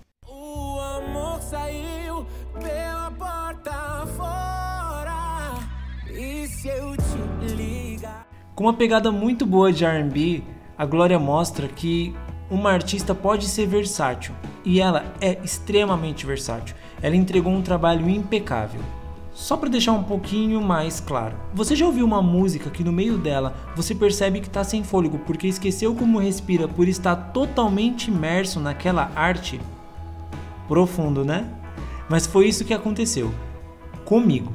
Com 8.56 8.64
uma 8.64 8.72
pegada 8.72 9.12
muito 9.12 9.44
boa 9.44 9.70
de 9.70 9.84
R&B, 9.84 10.42
a 10.78 10.86
Glória 10.86 11.18
mostra 11.18 11.68
que 11.68 12.16
uma 12.50 12.70
artista 12.70 13.14
pode 13.14 13.48
ser 13.48 13.66
versátil, 13.66 14.34
e 14.64 14.80
ela 14.80 15.04
é 15.20 15.38
extremamente 15.44 16.24
versátil. 16.24 16.74
Ela 17.02 17.16
entregou 17.16 17.52
um 17.52 17.60
trabalho 17.60 18.08
impecável. 18.08 18.80
Só 19.34 19.58
para 19.58 19.68
deixar 19.68 19.92
um 19.92 20.02
pouquinho 20.02 20.62
mais 20.62 21.00
claro, 21.00 21.36
você 21.52 21.76
já 21.76 21.84
ouviu 21.84 22.06
uma 22.06 22.22
música 22.22 22.70
que 22.70 22.82
no 22.82 22.90
meio 22.90 23.18
dela 23.18 23.54
você 23.76 23.94
percebe 23.94 24.40
que 24.40 24.46
está 24.46 24.64
sem 24.64 24.82
fôlego 24.82 25.18
porque 25.18 25.46
esqueceu 25.46 25.94
como 25.94 26.18
respira 26.18 26.66
por 26.66 26.88
estar 26.88 27.14
totalmente 27.34 28.10
imerso 28.10 28.58
naquela 28.58 29.12
arte? 29.14 29.60
Profundo, 30.66 31.26
né? 31.26 31.46
Mas 32.08 32.26
foi 32.26 32.48
isso 32.48 32.64
que 32.64 32.72
aconteceu 32.72 33.30
comigo. 34.06 34.50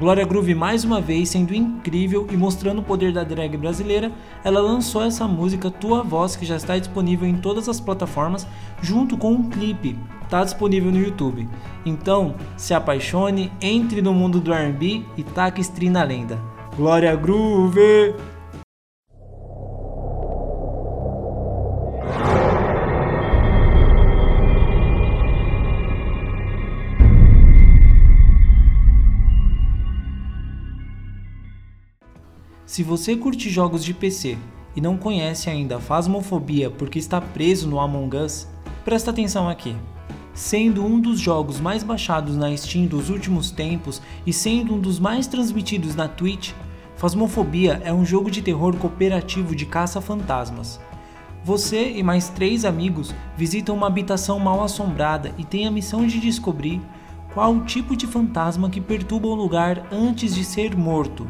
Glória 0.00 0.24
Groove 0.24 0.54
mais 0.54 0.82
uma 0.82 0.98
vez 0.98 1.28
sendo 1.28 1.54
incrível 1.54 2.26
e 2.30 2.36
mostrando 2.36 2.78
o 2.78 2.82
poder 2.82 3.12
da 3.12 3.22
drag 3.22 3.54
brasileira, 3.58 4.10
ela 4.42 4.58
lançou 4.58 5.02
essa 5.02 5.28
música 5.28 5.70
Tua 5.70 6.02
Voz 6.02 6.34
que 6.34 6.46
já 6.46 6.56
está 6.56 6.78
disponível 6.78 7.28
em 7.28 7.36
todas 7.36 7.68
as 7.68 7.78
plataformas, 7.78 8.46
junto 8.80 9.18
com 9.18 9.30
um 9.32 9.50
clipe, 9.50 9.98
está 10.22 10.42
disponível 10.42 10.90
no 10.90 10.98
YouTube. 10.98 11.46
Então, 11.84 12.34
se 12.56 12.72
apaixone, 12.72 13.52
entre 13.60 14.00
no 14.00 14.14
mundo 14.14 14.40
do 14.40 14.54
R&B 14.54 15.04
e 15.18 15.22
taque 15.22 15.60
stream 15.60 15.92
na 15.92 16.02
lenda. 16.02 16.40
Glória 16.78 17.14
Groove! 17.14 18.14
Se 32.80 32.84
você 32.84 33.14
curte 33.14 33.50
jogos 33.50 33.84
de 33.84 33.92
PC 33.92 34.38
e 34.74 34.80
não 34.80 34.96
conhece 34.96 35.50
ainda 35.50 35.76
a 35.76 35.78
Phasmophobia 35.78 36.70
porque 36.70 36.98
está 36.98 37.20
preso 37.20 37.68
no 37.68 37.78
Among 37.78 38.16
Us, 38.16 38.48
presta 38.86 39.10
atenção 39.10 39.50
aqui. 39.50 39.76
Sendo 40.32 40.82
um 40.82 40.98
dos 40.98 41.20
jogos 41.20 41.60
mais 41.60 41.82
baixados 41.82 42.38
na 42.38 42.56
Steam 42.56 42.86
dos 42.86 43.10
últimos 43.10 43.50
tempos 43.50 44.00
e 44.26 44.32
sendo 44.32 44.74
um 44.74 44.80
dos 44.80 44.98
mais 44.98 45.26
transmitidos 45.26 45.94
na 45.94 46.08
Twitch, 46.08 46.52
Phasmophobia 46.96 47.82
é 47.84 47.92
um 47.92 48.02
jogo 48.02 48.30
de 48.30 48.40
terror 48.40 48.74
cooperativo 48.74 49.54
de 49.54 49.66
caça-fantasmas. 49.66 50.80
Você 51.44 51.90
e 51.90 52.02
mais 52.02 52.30
três 52.30 52.64
amigos 52.64 53.14
visitam 53.36 53.76
uma 53.76 53.88
habitação 53.88 54.38
mal 54.38 54.64
assombrada 54.64 55.34
e 55.36 55.44
têm 55.44 55.66
a 55.66 55.70
missão 55.70 56.06
de 56.06 56.18
descobrir 56.18 56.80
qual 57.34 57.54
o 57.54 57.66
tipo 57.66 57.94
de 57.94 58.06
fantasma 58.06 58.70
que 58.70 58.80
perturba 58.80 59.28
o 59.28 59.34
lugar 59.34 59.86
antes 59.92 60.34
de 60.34 60.46
ser 60.46 60.74
morto. 60.74 61.28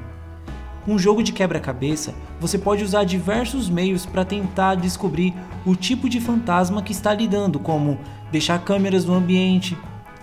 Um 0.91 0.99
jogo 0.99 1.23
de 1.23 1.33
quebra-cabeça, 1.33 2.13
você 2.41 2.59
pode 2.59 2.83
usar 2.83 3.05
diversos 3.05 3.71
meios 3.71 4.05
para 4.05 4.25
tentar 4.25 4.75
descobrir 4.75 5.33
o 5.65 5.77
tipo 5.77 6.09
de 6.09 6.21
fantasma 6.21 6.83
que 6.83 6.91
está 6.91 7.15
lidando, 7.15 7.61
como 7.61 7.97
deixar 8.33 8.59
câmeras 8.65 9.05
no 9.05 9.15
ambiente, 9.15 9.79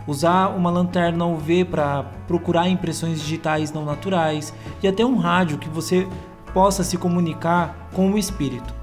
usar 0.06 0.50
uma 0.50 0.70
lanterna 0.70 1.26
UV 1.26 1.64
para 1.64 2.04
procurar 2.28 2.68
impressões 2.68 3.22
digitais 3.22 3.72
não 3.72 3.86
naturais 3.86 4.54
e 4.84 4.90
até 4.90 5.06
um 5.06 5.16
rádio 5.16 5.58
que 5.58 5.70
você 5.70 6.06
possa 6.54 6.84
se 6.84 6.98
comunicar 6.98 7.88
com 7.94 8.12
o 8.12 8.18
espírito. 8.18 8.76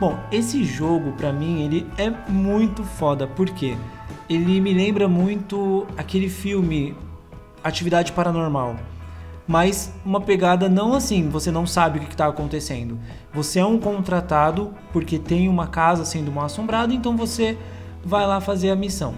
Bom, 0.00 0.18
esse 0.32 0.64
jogo 0.64 1.12
para 1.12 1.32
mim 1.32 1.62
ele 1.62 1.86
é 1.96 2.10
muito 2.28 2.82
foda 2.82 3.28
porque 3.28 3.76
ele 4.28 4.60
me 4.60 4.74
lembra 4.74 5.06
muito 5.06 5.86
aquele 5.96 6.28
filme 6.28 6.96
Atividade 7.62 8.10
Paranormal 8.10 8.74
mas 9.46 9.92
uma 10.04 10.20
pegada 10.20 10.68
não 10.68 10.94
assim, 10.94 11.28
você 11.28 11.50
não 11.50 11.66
sabe 11.66 11.98
o 11.98 12.02
que 12.02 12.12
está 12.12 12.26
acontecendo. 12.26 12.98
Você 13.32 13.58
é 13.58 13.64
um 13.64 13.78
contratado 13.78 14.74
porque 14.92 15.18
tem 15.18 15.48
uma 15.48 15.66
casa 15.66 16.04
sendo 16.04 16.32
mal 16.32 16.46
assombrada, 16.46 16.92
então 16.92 17.16
você 17.16 17.56
vai 18.04 18.26
lá 18.26 18.40
fazer 18.40 18.70
a 18.70 18.76
missão. 18.76 19.14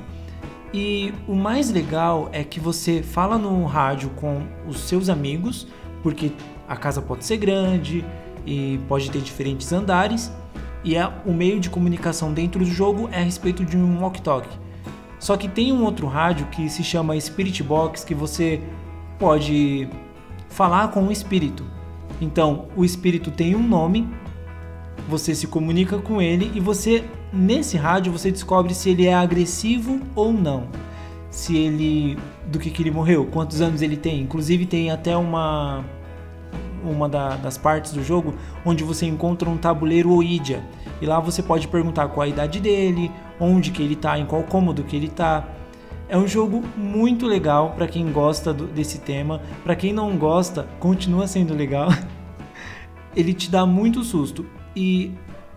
E 0.73 1.15
o 1.27 1.35
mais 1.35 1.71
legal 1.71 2.29
é 2.31 2.45
que 2.45 2.61
você 2.61 3.03
fala 3.03 3.39
no 3.39 3.65
rádio 3.65 4.11
com 4.11 4.43
os 4.67 4.81
seus 4.81 5.09
amigos, 5.09 5.67
porque 6.03 6.33
a 6.69 6.77
casa 6.77 7.01
pode 7.01 7.25
ser 7.25 7.39
grande 7.39 8.05
e 8.47 8.79
pode 8.87 9.11
ter 9.11 9.21
diferentes 9.21 9.73
andares, 9.73 10.31
e 10.85 10.95
é, 10.95 11.11
o 11.27 11.33
meio 11.33 11.59
de 11.59 11.71
comunicação 11.71 12.33
dentro 12.33 12.65
do 12.65 12.71
jogo 12.71 13.09
é 13.11 13.19
a 13.19 13.25
respeito 13.25 13.65
de 13.65 13.77
um 13.77 14.01
walk-talk. 14.01 14.47
Só 15.19 15.37
que 15.37 15.49
tem 15.49 15.73
um 15.73 15.85
outro 15.85 16.07
rádio 16.07 16.47
que 16.47 16.69
se 16.69 16.85
chama 16.85 17.19
Spirit 17.19 17.63
Box 17.63 18.05
que 18.05 18.15
você 18.15 18.63
pode 19.19 19.89
falar 20.49 20.89
com 20.89 21.07
o 21.07 21.13
espírito. 21.13 21.65
Então, 22.21 22.67
o 22.77 22.85
espírito 22.85 23.31
tem 23.31 23.55
um 23.55 23.67
nome, 23.67 24.09
você 25.09 25.35
se 25.35 25.47
comunica 25.47 25.99
com 25.99 26.21
ele 26.21 26.51
e 26.55 26.61
você 26.61 27.05
nesse 27.33 27.77
rádio 27.77 28.13
você 28.13 28.31
descobre 28.31 28.75
se 28.75 28.91
ele 28.91 29.07
é 29.07 29.15
agressivo 29.15 30.01
ou 30.15 30.33
não. 30.33 30.69
se 31.31 31.57
ele 31.57 32.19
do 32.47 32.59
que, 32.59 32.71
que 32.71 32.83
ele 32.83 32.91
morreu, 32.91 33.27
quantos 33.27 33.61
anos 33.61 33.83
ele 33.83 33.97
tem. 33.97 34.21
Inclusive 34.21 34.67
tem 34.67 34.91
até 34.91 35.17
uma 35.17 35.85
uma 36.83 37.09
da, 37.09 37.37
das 37.37 37.59
partes 37.59 37.93
do 37.93 38.03
jogo 38.03 38.35
onde 38.65 38.85
você 38.85 39.05
encontra 39.05 39.49
um 39.51 39.57
tabuleiro 39.57 40.11
Ouija 40.11 40.63
e 41.01 41.07
lá 41.07 41.21
você 41.21 41.43
pode 41.43 41.69
perguntar 41.69 42.09
qual 42.09 42.25
a 42.25 42.29
idade 42.29 42.61
dele, 42.61 43.11
onde 43.39 43.71
que 43.71 43.83
ele 43.83 43.97
tá, 43.97 44.19
em 44.19 44.27
qual 44.27 44.43
cômodo 44.43 44.83
que 44.83 44.97
ele 44.97 45.09
tá. 45.09 45.47
É 46.09 46.17
um 46.17 46.27
jogo 46.27 46.63
muito 46.77 47.27
legal 47.27 47.75
para 47.77 47.87
quem 47.87 48.11
gosta 48.11 48.53
do, 48.53 48.67
desse 48.67 48.99
tema. 48.99 49.43
Para 49.63 49.77
quem 49.77 49.93
não 49.93 50.17
gosta, 50.17 50.67
continua 50.81 51.27
sendo 51.27 51.55
legal. 51.55 51.91
ele 53.15 53.35
te 53.35 53.51
dá 53.51 53.67
muito 53.67 54.03
susto. 54.03 54.47
E 54.75 55.13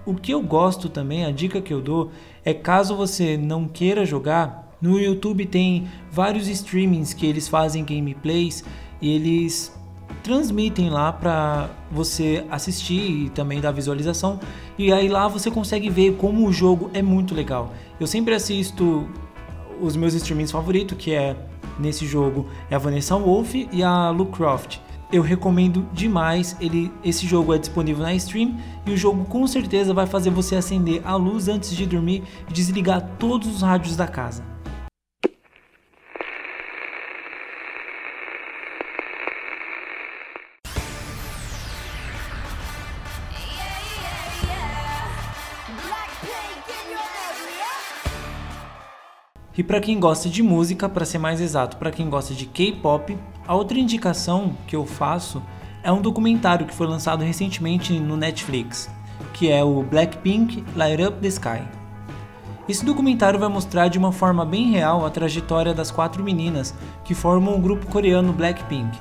o 0.06 0.14
que 0.14 0.34
eu 0.34 0.42
gosto 0.42 0.90
também, 0.90 1.26
a 1.26 1.32
dica 1.32 1.62
que 1.62 1.74
eu 1.74 1.82
dou 1.82 2.12
é 2.44 2.54
caso 2.54 2.96
você 2.96 3.38
não 3.38 3.68
queira 3.68 4.06
jogar, 4.06 4.76
no 4.82 5.00
YouTube 5.00 5.46
tem 5.46 5.88
vários 6.12 6.48
streamings 6.48 7.14
que 7.14 7.26
eles 7.26 7.48
fazem 7.48 7.86
gameplays 7.86 8.64
e 9.00 9.14
eles 9.14 9.72
transmitem 10.24 10.90
lá 10.90 11.14
para 11.14 11.70
você 11.92 12.46
assistir 12.50 13.26
e 13.26 13.30
também 13.30 13.62
dar 13.62 13.72
visualização. 13.72 14.40
E 14.78 14.92
aí 14.92 15.08
lá 15.08 15.28
você 15.28 15.52
consegue 15.52 15.90
ver 15.90 16.16
como 16.18 16.48
o 16.48 16.52
jogo 16.52 16.90
é 16.94 17.02
muito 17.02 17.36
legal. 17.36 17.72
Eu 18.00 18.08
sempre 18.08 18.34
assisto 18.34 19.08
os 19.82 19.96
meus 19.96 20.14
streamings 20.14 20.52
favoritos, 20.52 20.98
que 20.98 21.14
é 21.14 21.36
nesse 21.80 22.06
jogo 22.06 22.48
é 22.70 22.76
a 22.76 22.78
Vanessa 22.78 23.16
Wolf 23.18 23.56
e 23.56 23.84
a 23.84 24.10
Lu 24.10 24.28
Croft. 24.28 24.80
Eu 25.12 25.22
recomendo 25.22 25.86
demais. 25.92 26.56
Ele, 26.62 26.92
esse 27.04 27.28
jogo 27.28 27.54
é 27.54 27.58
disponível 27.58 28.04
na 28.04 28.14
Stream 28.16 28.58
e 28.86 28.92
o 28.92 28.98
jogo 28.98 29.26
com 29.26 29.46
certeza 29.46 29.94
vai 29.94 30.08
fazer 30.08 30.30
você 30.30 30.56
acender 30.56 31.02
a 31.04 31.16
luz 31.16 31.50
antes 31.50 31.76
de 31.76 31.86
dormir 31.86 32.24
e 32.50 32.54
desligar 32.54 33.02
todos 33.20 33.54
os 33.56 33.62
rádios 33.62 33.98
da 33.98 34.08
casa. 34.08 34.51
E 49.62 49.64
para 49.64 49.80
quem 49.80 50.00
gosta 50.00 50.28
de 50.28 50.42
música, 50.42 50.90
para 50.90 51.06
ser 51.06 51.20
mais 51.20 51.40
exato, 51.40 51.78
para 51.78 51.92
quem 51.92 52.10
gosta 52.10 52.34
de 52.34 52.48
K-pop, 52.48 53.16
a 53.48 53.54
outra 53.54 53.78
indicação 53.78 54.58
que 54.66 54.76
eu 54.76 54.88
faço 54.88 55.40
é 55.84 55.92
um 55.92 56.02
documentário 56.02 56.66
que 56.66 56.74
foi 56.74 56.88
lançado 56.88 57.24
recentemente 57.24 57.94
no 58.00 58.18
Netflix, 58.18 58.90
que 59.36 59.52
é 59.52 59.64
o 59.64 59.84
Blackpink 59.84 60.66
Light 60.76 61.04
Up 61.04 61.20
the 61.22 61.28
Sky. 61.28 61.62
Esse 62.68 62.84
documentário 62.84 63.40
vai 63.40 63.50
mostrar 63.50 63.88
de 63.88 64.00
uma 64.00 64.12
forma 64.12 64.44
bem 64.44 64.72
real 64.72 65.06
a 65.06 65.12
trajetória 65.12 65.76
das 65.76 65.92
quatro 65.92 66.24
meninas 66.24 66.74
que 67.06 67.14
formam 67.14 67.54
o 67.56 67.62
grupo 67.62 67.86
coreano 67.86 68.34
Blackpink. 68.34 68.98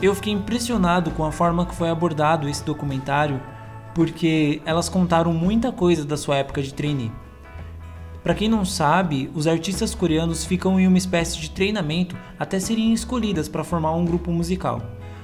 Eu 0.00 0.14
fiquei 0.14 0.32
impressionado 0.32 1.10
com 1.10 1.22
a 1.22 1.30
forma 1.30 1.66
que 1.66 1.74
foi 1.74 1.90
abordado 1.90 2.48
esse 2.48 2.64
documentário, 2.64 3.38
porque 3.94 4.62
elas 4.64 4.88
contaram 4.88 5.34
muita 5.34 5.70
coisa 5.70 6.02
da 6.02 6.16
sua 6.16 6.36
época 6.36 6.62
de 6.62 6.72
trainee. 6.72 7.12
Para 8.22 8.34
quem 8.34 8.48
não 8.48 8.64
sabe, 8.64 9.28
os 9.34 9.48
artistas 9.48 9.96
coreanos 9.96 10.44
ficam 10.44 10.78
em 10.78 10.86
uma 10.86 10.96
espécie 10.98 11.40
de 11.40 11.50
treinamento 11.50 12.16
até 12.38 12.60
serem 12.60 12.92
escolhidas 12.92 13.48
para 13.48 13.64
formar 13.64 13.92
um 13.94 14.04
grupo 14.04 14.30
musical. 14.30 14.80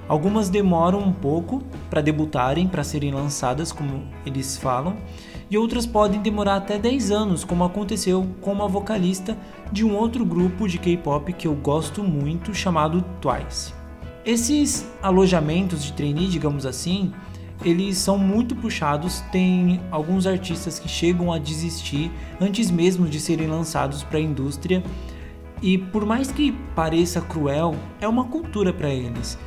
Algumas 0.09 0.49
demoram 0.49 0.99
um 1.01 1.13
pouco 1.13 1.63
para 1.89 2.01
debutarem, 2.01 2.67
para 2.67 2.83
serem 2.83 3.13
lançadas, 3.13 3.71
como 3.71 4.03
eles 4.27 4.57
falam, 4.57 4.97
e 5.49 5.57
outras 5.57 5.87
podem 5.87 6.21
demorar 6.21 6.57
até 6.57 6.77
10 6.77 7.11
anos, 7.13 7.45
como 7.45 7.63
aconteceu 7.63 8.27
com 8.41 8.53
uma 8.53 8.67
vocalista 8.67 9.39
de 9.71 9.85
um 9.85 9.95
outro 9.95 10.25
grupo 10.25 10.67
de 10.67 10.79
K-pop 10.79 11.33
que 11.35 11.47
eu 11.47 11.55
gosto 11.55 12.03
muito, 12.03 12.53
chamado 12.53 13.05
Twice. 13.21 13.73
Esses 14.25 14.91
alojamentos 15.01 15.85
de 15.85 15.93
trainee, 15.93 16.27
digamos 16.27 16.67
assim, 16.67 17.13
eles 17.65 17.99
são 17.99 18.17
muito 18.19 18.55
puxados. 18.55 19.21
Tem 19.33 19.81
alguns 19.91 20.27
artistas 20.27 20.79
que 20.79 20.89
chegam 20.89 21.33
a 21.33 21.39
desistir 21.39 22.11
antes 22.41 22.71
mesmo 22.71 23.07
de 23.07 23.21
serem 23.21 23.47
lançados 23.47 24.03
para 24.03 24.19
a 24.19 24.23
indústria. 24.23 24.83
E 25.61 25.77
por 25.77 26.07
mais 26.07 26.31
que 26.31 26.53
pareça 26.75 27.21
cruel, 27.21 27.75
é 28.01 28.07
uma 28.07 28.25
cultura 28.25 28.73
para 28.73 28.91
eles. 28.91 29.39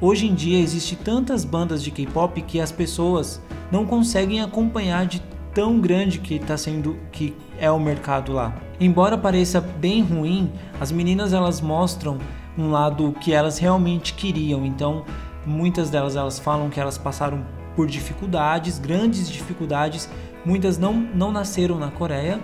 Hoje 0.00 0.26
em 0.26 0.34
dia 0.34 0.58
existe 0.58 0.96
tantas 0.96 1.44
bandas 1.44 1.82
de 1.82 1.90
K-pop 1.90 2.40
que 2.42 2.58
as 2.58 2.72
pessoas 2.72 3.42
não 3.70 3.84
conseguem 3.84 4.40
acompanhar 4.40 5.04
de 5.04 5.22
tão 5.54 5.78
grande 5.80 6.18
que 6.20 6.36
está 6.36 6.56
sendo 6.56 6.96
que 7.12 7.34
é 7.58 7.70
o 7.70 7.78
mercado 7.78 8.32
lá. 8.32 8.54
Embora 8.80 9.18
pareça 9.18 9.60
bem 9.60 10.02
ruim, 10.02 10.50
as 10.80 10.90
meninas 10.90 11.34
elas 11.34 11.60
mostram 11.60 12.18
um 12.56 12.70
lado 12.70 13.14
que 13.20 13.32
elas 13.32 13.58
realmente 13.58 14.14
queriam. 14.14 14.64
Então, 14.64 15.04
Muitas 15.50 15.90
delas 15.90 16.14
elas 16.14 16.38
falam 16.38 16.70
que 16.70 16.78
elas 16.78 16.96
passaram 16.96 17.44
por 17.74 17.88
dificuldades, 17.88 18.78
grandes 18.78 19.28
dificuldades. 19.28 20.08
Muitas 20.44 20.78
não, 20.78 20.94
não 20.94 21.32
nasceram 21.32 21.76
na 21.76 21.90
Coreia, 21.90 22.38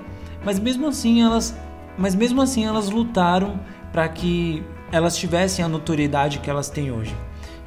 mas 0.45 0.59
mesmo 0.59 0.89
assim 0.89 1.23
elas, 1.23 1.57
mas 1.97 2.17
mesmo 2.17 2.43
assim 2.43 2.67
elas 2.67 2.91
lutaram 2.91 3.61
para 3.93 4.09
que 4.09 4.63
elas 4.91 5.17
tivessem 5.17 5.65
a 5.65 5.69
notoriedade 5.69 6.41
que 6.41 6.51
elas 6.51 6.69
têm 6.69 6.91
hoje. 6.91 7.15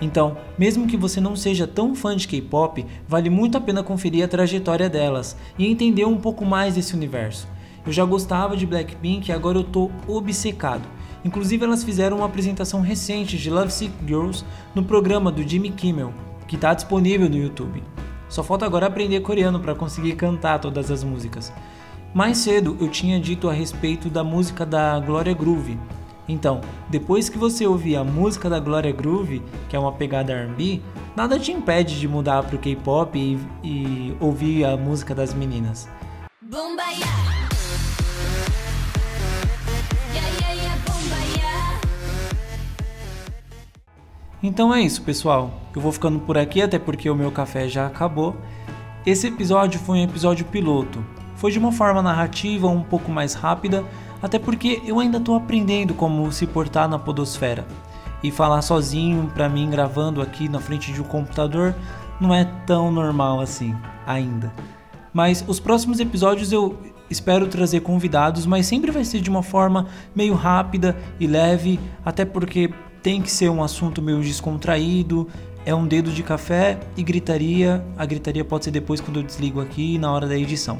Então, 0.01 0.37
mesmo 0.57 0.87
que 0.87 0.97
você 0.97 1.21
não 1.21 1.37
seja 1.37 1.65
tão 1.65 1.95
fã 1.95 2.17
de 2.17 2.27
K-pop, 2.27 2.85
vale 3.07 3.29
muito 3.29 3.57
a 3.57 3.61
pena 3.61 3.81
conferir 3.81 4.25
a 4.25 4.27
trajetória 4.27 4.89
delas 4.89 5.37
e 5.57 5.65
entender 5.65 6.05
um 6.05 6.17
pouco 6.17 6.43
mais 6.43 6.75
desse 6.75 6.93
universo. 6.93 7.47
Eu 7.85 7.93
já 7.93 8.03
gostava 8.03 8.57
de 8.57 8.65
Blackpink 8.65 9.29
e 9.29 9.33
agora 9.33 9.57
eu 9.57 9.63
tô 9.63 9.89
obcecado. 10.05 10.83
Inclusive, 11.23 11.65
elas 11.65 11.83
fizeram 11.83 12.17
uma 12.17 12.25
apresentação 12.25 12.81
recente 12.81 13.37
de 13.37 13.49
Love 13.49 13.71
Sick 13.71 13.93
Girls 14.05 14.45
no 14.73 14.83
programa 14.83 15.31
do 15.31 15.47
Jimmy 15.47 15.69
Kimmel, 15.71 16.13
que 16.47 16.55
está 16.55 16.73
disponível 16.73 17.29
no 17.29 17.37
YouTube. 17.37 17.83
Só 18.29 18.43
falta 18.43 18.65
agora 18.65 18.87
aprender 18.87 19.19
coreano 19.21 19.59
para 19.59 19.75
conseguir 19.75 20.15
cantar 20.15 20.59
todas 20.59 20.91
as 20.91 21.03
músicas. 21.03 21.51
Mais 22.13 22.37
cedo 22.37 22.77
eu 22.79 22.89
tinha 22.89 23.19
dito 23.19 23.49
a 23.49 23.53
respeito 23.53 24.09
da 24.09 24.23
música 24.23 24.65
da 24.65 24.99
Gloria 24.99 25.33
Groove. 25.33 25.77
Então, 26.27 26.61
depois 26.89 27.27
que 27.27 27.39
você 27.39 27.65
ouvir 27.65 27.95
a 27.95 28.03
música 28.03 28.49
da 28.49 28.59
Gloria 28.59 28.91
Groove, 28.91 29.41
que 29.67 29.75
é 29.75 29.79
uma 29.79 29.91
pegada 29.91 30.31
R&B, 30.31 30.79
nada 31.15 31.39
te 31.39 31.51
impede 31.51 31.99
de 31.99 32.07
mudar 32.07 32.43
para 32.43 32.55
o 32.55 32.59
K-pop 32.59 33.17
e, 33.17 33.39
e, 33.67 34.15
ouvir 34.19 34.63
a 34.63 34.77
música 34.77 35.15
das 35.15 35.33
meninas. 35.33 35.89
Então 44.41 44.73
é 44.73 44.81
isso, 44.81 45.01
pessoal. 45.01 45.51
Eu 45.75 45.81
vou 45.81 45.91
ficando 45.91 46.19
por 46.19 46.37
aqui 46.37 46.61
até 46.61 46.79
porque 46.79 47.09
o 47.09 47.15
meu 47.15 47.29
café 47.29 47.67
já 47.67 47.85
acabou. 47.85 48.37
Esse 49.05 49.27
episódio 49.27 49.79
foi 49.79 49.99
um 49.99 50.03
episódio 50.03 50.45
piloto. 50.45 51.03
Foi 51.35 51.51
de 51.51 51.59
uma 51.59 51.71
forma 51.71 52.01
narrativa 52.01 52.67
um 52.67 52.81
pouco 52.81 53.11
mais 53.11 53.33
rápida, 53.33 53.83
até 54.21 54.39
porque 54.39 54.81
eu 54.85 54.99
ainda 54.99 55.17
estou 55.17 55.35
aprendendo 55.35 55.93
como 55.93 56.31
se 56.31 56.47
portar 56.47 56.87
na 56.87 56.97
podosfera. 56.97 57.65
E 58.23 58.31
falar 58.31 58.61
sozinho 58.61 59.29
para 59.33 59.49
mim 59.49 59.69
gravando 59.69 60.21
aqui 60.21 60.47
na 60.47 60.59
frente 60.59 60.91
de 60.93 61.01
um 61.01 61.05
computador 61.05 61.75
não 62.19 62.33
é 62.33 62.45
tão 62.65 62.91
normal 62.91 63.41
assim 63.41 63.75
ainda. 64.05 64.53
Mas 65.13 65.43
os 65.47 65.59
próximos 65.59 65.99
episódios 65.99 66.51
eu 66.51 66.77
espero 67.09 67.47
trazer 67.47 67.81
convidados, 67.81 68.45
mas 68.45 68.67
sempre 68.67 68.91
vai 68.91 69.03
ser 69.03 69.19
de 69.19 69.29
uma 69.29 69.41
forma 69.41 69.87
meio 70.15 70.33
rápida 70.33 70.97
e 71.19 71.27
leve, 71.27 71.79
até 72.05 72.23
porque 72.23 72.71
tem 73.01 73.21
que 73.21 73.31
ser 73.31 73.49
um 73.49 73.63
assunto 73.63 74.01
meio 74.01 74.21
descontraído, 74.21 75.27
é 75.65 75.73
um 75.73 75.85
dedo 75.85 76.11
de 76.11 76.23
café 76.23 76.79
e 76.97 77.03
gritaria. 77.03 77.85
A 77.97 78.05
gritaria 78.05 78.43
pode 78.43 78.65
ser 78.65 78.71
depois 78.71 78.99
quando 79.01 79.19
eu 79.19 79.23
desligo 79.23 79.61
aqui 79.61 79.97
na 79.97 80.11
hora 80.11 80.27
da 80.27 80.37
edição. 80.37 80.79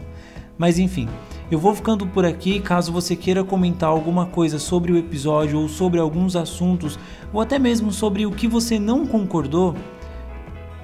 Mas 0.58 0.77
enfim, 0.77 1.08
eu 1.49 1.58
vou 1.58 1.73
ficando 1.73 2.05
por 2.05 2.25
aqui. 2.25 2.60
Caso 2.60 2.91
você 2.91 3.15
queira 3.15 3.43
comentar 3.43 3.89
alguma 3.89 4.25
coisa 4.25 4.60
sobre 4.60 4.91
o 4.91 4.97
episódio 4.97 5.60
ou 5.60 5.69
sobre 5.69 5.99
alguns 5.99 6.36
assuntos, 6.36 6.99
ou 7.32 7.39
até 7.39 7.58
mesmo 7.58 7.91
sobre 7.91 8.25
o 8.25 8.32
que 8.32 8.47
você 8.47 8.77
não 8.77 9.05
concordou, 9.05 9.75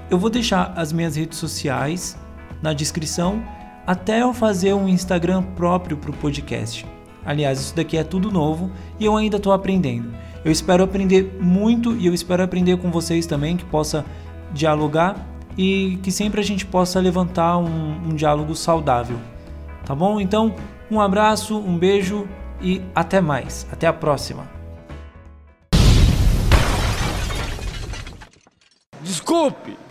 eu 0.09 0.17
vou 0.17 0.29
deixar 0.29 0.73
as 0.77 0.93
minhas 0.93 1.15
redes 1.15 1.37
sociais 1.37 2.17
na 2.61 2.73
descrição 2.73 3.43
até 3.85 4.21
eu 4.21 4.33
fazer 4.33 4.73
um 4.73 4.87
Instagram 4.87 5.43
próprio 5.43 5.97
para 5.97 6.11
o 6.11 6.13
podcast. 6.13 6.94
Aliás, 7.25 7.59
isso 7.59 7.75
daqui 7.75 7.97
é 7.97 8.03
tudo 8.03 8.31
novo 8.31 8.71
e 8.99 9.05
eu 9.05 9.15
ainda 9.17 9.37
estou 9.37 9.51
aprendendo. 9.51 10.13
Eu 10.43 10.51
espero 10.51 10.83
aprender 10.83 11.37
muito 11.41 11.95
e 11.95 12.05
eu 12.05 12.13
espero 12.13 12.43
aprender 12.43 12.77
com 12.77 12.91
vocês 12.91 13.25
também, 13.25 13.57
que 13.57 13.65
possa 13.65 14.05
dialogar 14.53 15.27
e 15.57 15.97
que 16.03 16.11
sempre 16.11 16.39
a 16.39 16.43
gente 16.43 16.65
possa 16.65 16.99
levantar 16.99 17.57
um, 17.57 18.09
um 18.09 18.15
diálogo 18.15 18.55
saudável. 18.55 19.17
Tá 19.85 19.95
bom? 19.95 20.19
Então, 20.19 20.53
um 20.89 21.01
abraço, 21.01 21.57
um 21.57 21.77
beijo 21.77 22.27
e 22.61 22.81
até 22.93 23.19
mais. 23.21 23.67
Até 23.71 23.87
a 23.87 23.93
próxima. 23.93 24.47
Desculpe! 29.01 29.84